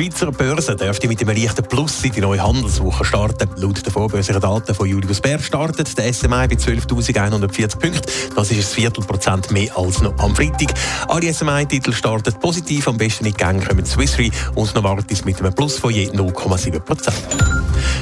Die 0.00 0.06
Schweizer 0.06 0.32
Börse 0.32 0.76
dürfte 0.76 1.08
mit 1.08 1.20
einem 1.20 1.36
leichten 1.36 1.62
Plus 1.62 2.02
in 2.04 2.12
die 2.12 2.22
neue 2.22 2.42
Handelswoche 2.42 3.04
starten. 3.04 3.50
Laut 3.56 3.84
den 3.84 3.92
vorbörslichen 3.92 4.40
Daten 4.40 4.74
von 4.74 4.88
Julius 4.88 5.20
Bär 5.20 5.38
startet 5.38 5.98
der 5.98 6.10
SMI 6.10 6.48
bei 6.48 6.56
12.140 6.56 7.78
Punkten. 7.78 8.10
Das 8.34 8.50
ist 8.50 8.56
ein 8.56 8.62
Viertelprozent 8.62 9.50
mehr 9.50 9.76
als 9.76 10.00
noch 10.00 10.18
am 10.18 10.34
Freitag. 10.34 10.72
Alle 11.06 11.34
SMI-Titel 11.34 11.92
starten 11.92 12.32
positiv. 12.40 12.88
Am 12.88 12.96
besten 12.96 13.26
in 13.26 13.34
Gänge 13.34 13.62
kommen 13.62 13.84
Swiss 13.84 14.16
Re 14.16 14.30
und 14.54 14.74
Novartis 14.74 15.26
mit 15.26 15.38
einem 15.38 15.52
Plus 15.52 15.78
von 15.78 15.92
je 15.92 16.08
0,7 16.08 16.80
Prozent. 16.80 17.49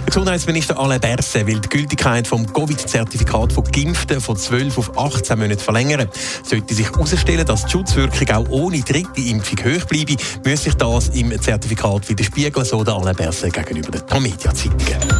Der 0.00 0.06
Gesundheitsminister 0.06 0.78
Alain 0.78 1.00
Berset 1.00 1.46
will 1.46 1.60
die 1.60 1.68
Gültigkeit 1.68 2.26
vom 2.26 2.50
Covid-Zertifikat 2.52 3.52
von 3.52 3.64
Geimpften 3.64 4.20
von 4.20 4.36
12 4.36 4.78
auf 4.78 4.98
18 4.98 5.38
Monate 5.38 5.62
verlängern. 5.62 6.08
Sollte 6.42 6.74
sich 6.74 6.90
herausstellen, 6.90 7.46
dass 7.46 7.64
die 7.64 7.72
Schutzwirkung 7.72 8.30
auch 8.30 8.48
ohne 8.50 8.80
dritte 8.80 9.20
Impfung 9.20 9.58
hoch 9.64 9.84
bleibe, 9.86 10.16
müsse 10.44 10.64
sich 10.64 10.74
das 10.74 11.08
im 11.10 11.40
Zertifikat 11.40 12.08
widerspiegeln, 12.08 12.64
so 12.64 12.82
der 12.84 12.94
Alain 12.94 13.16
Berset 13.16 13.52
gegenüber 13.52 13.90
den 13.90 14.06
Tamedia-Zeitungen. 14.06 15.17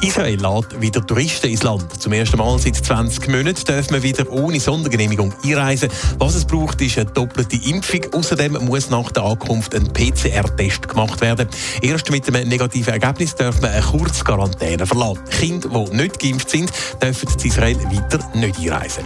Israel 0.00 0.40
lädt 0.40 0.80
wieder 0.80 1.06
Touristen 1.06 1.48
ins 1.48 1.62
Land. 1.62 2.00
Zum 2.00 2.12
ersten 2.12 2.36
Mal 2.38 2.58
seit 2.58 2.76
20 2.76 3.28
Monaten 3.28 3.64
darf 3.66 3.90
man 3.90 4.02
wieder 4.02 4.30
ohne 4.30 4.60
Sondergenehmigung 4.60 5.32
einreisen. 5.44 5.88
Was 6.18 6.34
es 6.34 6.44
braucht, 6.44 6.80
ist 6.80 6.98
eine 6.98 7.10
doppelte 7.10 7.56
Impfung. 7.68 8.00
Außerdem 8.12 8.58
muss 8.64 8.90
nach 8.90 9.10
der 9.12 9.24
Ankunft 9.24 9.74
ein 9.74 9.92
PCR-Test 9.92 10.88
gemacht 10.88 11.20
werden. 11.20 11.48
Erst 11.82 12.10
mit 12.10 12.28
einem 12.28 12.48
negativen 12.48 12.92
Ergebnis 12.92 13.34
darf 13.34 13.60
man 13.60 13.70
eine 13.70 13.82
Kurzquarantäne 13.82 14.86
verlassen. 14.86 15.22
Kinder, 15.30 15.68
die 15.68 15.96
nicht 15.96 16.18
geimpft 16.18 16.50
sind, 16.50 16.70
dürfen 17.02 17.28
zu 17.38 17.46
Israel 17.46 17.76
weiter 17.84 18.18
nicht 18.34 18.58
einreisen. 18.58 19.04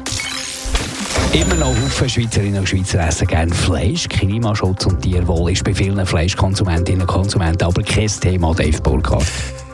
Immer 1.33 1.55
noch 1.55 1.69
Haufen 1.69 2.09
Schweizerinnen 2.09 2.59
und 2.59 2.69
Schweizer 2.69 3.07
essen 3.07 3.29
gerne 3.29 3.55
Fleisch. 3.55 4.09
Klimaschutz 4.09 4.87
und 4.87 5.01
Tierwohl 5.01 5.53
ist 5.53 5.63
bei 5.63 5.73
vielen 5.73 6.05
Fleischkonsumentinnen 6.05 7.03
und 7.03 7.07
Konsumenten 7.07 7.65
aber 7.65 7.83
kein 7.83 8.09
Thema, 8.09 8.53
Dave 8.53 8.81
Burkhardt. 8.83 9.27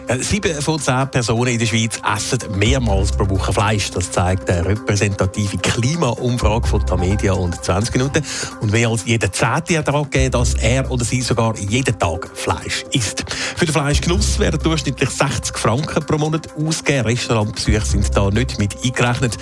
Äh, 0.09 0.23
sieben 0.23 0.63
von 0.63 0.79
zehn 0.79 1.09
Personen 1.11 1.49
in 1.49 1.59
der 1.59 1.67
Schweiz 1.67 2.01
essen 2.17 2.39
mehrmals 2.57 3.11
pro 3.11 3.29
Woche 3.29 3.53
Fleisch. 3.53 3.91
Das 3.91 4.13
zeigt 4.13 4.49
eine 4.49 4.65
repräsentative 4.65 5.59
Klimaumfrage 5.59 6.69
von 6.69 6.87
Tamedia 6.87 7.33
und 7.33 7.65
20 7.65 7.97
Minuten. 7.97 8.25
Und 8.61 8.71
mehr 8.71 8.89
als 8.89 9.05
jeder 9.05 9.33
Zehnte 9.33 9.79
hat 9.79 9.89
angegeben, 9.89 10.31
dass 10.31 10.55
er 10.55 10.89
oder 10.93 11.05
sie 11.05 11.23
sogar 11.23 11.57
jeden 11.59 11.99
Tag 11.99 12.31
Fleisch 12.35 12.85
isst. 12.93 13.25
Für 13.57 13.67
den 13.67 13.73
Fleischgenuss 13.73 14.39
werden 14.39 14.61
durchschnittlich 14.63 15.11
60 15.11 15.59
Franken 15.59 16.07
pro 16.07 16.19
Monat 16.19 16.51
ausgegeben. 16.57 17.07
Restaurantbesuche 17.07 17.85
sind 17.85 18.17
da 18.17 18.31
nicht 18.31 18.61
mit 18.61 18.77
eingerechnet. 18.85 19.37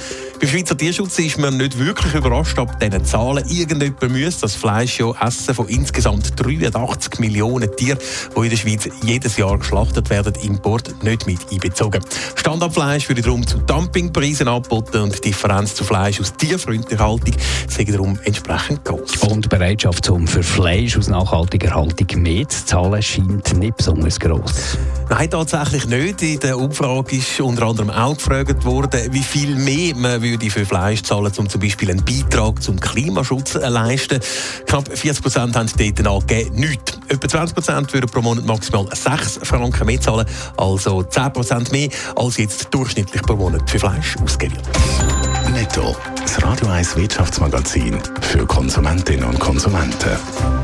Beim 0.44 0.50
Schweizer 0.50 0.76
Tierschutz 0.76 1.18
ist 1.20 1.38
man 1.38 1.56
nicht 1.56 1.78
wirklich 1.78 2.12
überrascht 2.12 2.58
ab 2.58 2.78
diesen 2.78 3.02
Zahlen. 3.02 3.48
Irgendjemand 3.48 4.10
muss 4.10 4.40
das 4.40 4.54
Fleisch 4.54 5.00
ja 5.00 5.10
essen 5.26 5.54
von 5.54 5.66
insgesamt 5.68 6.38
83 6.38 7.18
Millionen 7.18 7.74
Tieren, 7.74 7.98
die 8.36 8.40
in 8.40 8.50
der 8.50 8.56
Schweiz 8.58 8.86
jedes 9.02 9.38
Jahr 9.38 9.56
geschlachtet 9.56 10.10
werden 10.10 10.34
Import 10.42 11.02
nicht 11.02 11.26
mit 11.26 11.50
einbezogen. 11.50 12.04
Standardfleisch 12.34 13.08
würde 13.08 13.22
darum 13.22 13.46
zu 13.46 13.56
Dumpingpreisen 13.56 14.46
angeboten 14.46 14.98
und 14.98 15.16
die 15.16 15.30
Differenz 15.30 15.76
zu 15.76 15.82
Fleisch 15.82 16.20
aus 16.20 16.34
tierfreundlicher 16.36 17.02
Haltung 17.02 17.36
sei 17.70 17.84
darum 17.84 18.18
entsprechend 18.24 18.84
groß. 18.84 19.16
Und 19.22 19.46
die 19.46 19.48
Bereitschaft 19.48 20.04
zum 20.04 20.26
für 20.26 20.42
Fleisch 20.42 20.98
aus 20.98 21.08
nachhaltiger 21.08 21.74
Haltung 21.74 22.22
mehr 22.22 22.46
zu 22.46 22.66
zahlen 22.66 23.00
scheint 23.00 23.56
nicht 23.56 23.78
besonders 23.78 24.20
groß. 24.20 24.76
Nein, 25.08 25.30
tatsächlich 25.30 25.86
nicht. 25.86 26.20
In 26.20 26.40
der 26.40 26.58
Umfrage 26.58 27.16
ist 27.16 27.40
unter 27.40 27.62
anderem 27.62 27.88
auch 27.88 28.14
gefragt 28.14 28.62
worden, 28.66 29.00
wie 29.10 29.22
viel 29.22 29.54
mehr 29.54 29.96
man 29.96 30.20
würde 30.20 30.33
für 30.38 30.66
Fleisch 30.66 31.02
zahlen, 31.02 31.32
um 31.36 31.48
zum 31.48 31.60
Beispiel 31.60 31.90
einen 31.90 32.04
Beitrag 32.04 32.62
zum 32.62 32.78
Klimaschutz 32.80 33.52
zu 33.52 33.58
leisten. 33.58 34.20
Knapp 34.66 34.88
40 34.88 35.22
Prozent 35.22 35.56
haben 35.56 35.70
dort 35.76 36.06
angegeben, 36.06 36.56
nichts. 36.56 36.98
Etwa 37.08 37.28
20 37.28 37.54
Prozent 37.54 37.92
würden 37.92 38.10
pro 38.10 38.20
Monat 38.20 38.44
maximal 38.44 38.86
6 38.92 39.40
Franken 39.42 39.86
mehr 39.86 40.00
zahlen, 40.00 40.26
also 40.56 41.02
10 41.02 41.32
Prozent 41.32 41.72
mehr, 41.72 41.88
als 42.16 42.36
jetzt 42.36 42.68
durchschnittlich 42.70 43.22
pro 43.22 43.36
Monat 43.36 43.68
für 43.70 43.78
Fleisch 43.78 44.16
ausgegeben 44.22 44.56
wird. 44.56 45.52
Netto. 45.52 45.96
Das 46.20 46.42
Radio 46.42 46.68
1 46.68 46.96
Wirtschaftsmagazin 46.96 47.98
für 48.22 48.46
Konsumentinnen 48.46 49.24
und 49.24 49.38
Konsumenten. 49.38 50.63